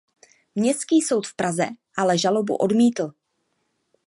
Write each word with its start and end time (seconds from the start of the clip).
Městský 0.55 1.01
soud 1.01 1.27
v 1.27 1.35
Praze 1.35 1.69
ale 1.97 2.17
žalobu 2.17 2.55
odmítl. 2.55 3.11